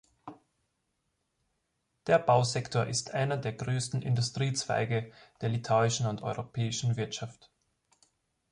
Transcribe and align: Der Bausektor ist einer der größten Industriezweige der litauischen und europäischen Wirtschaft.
Der 2.07 2.17
Bausektor 2.17 2.87
ist 2.87 3.13
einer 3.13 3.37
der 3.37 3.53
größten 3.53 4.01
Industriezweige 4.01 5.11
der 5.41 5.49
litauischen 5.49 6.07
und 6.07 6.23
europäischen 6.23 6.97
Wirtschaft. 6.97 7.51